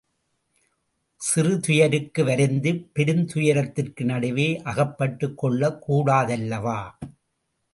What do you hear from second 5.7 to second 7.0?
கூடாதல்லவா?